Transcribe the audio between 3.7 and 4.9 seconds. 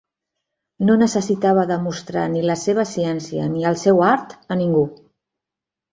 el seu art a ningú.